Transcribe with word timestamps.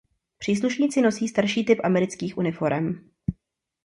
Příslušníci 0.37 1.01
nosí 1.01 1.27
starší 1.27 1.65
typ 1.65 1.79
amerických 1.83 2.37
uniforem. 2.37 3.09